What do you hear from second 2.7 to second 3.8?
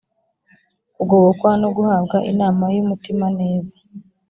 y umutima neza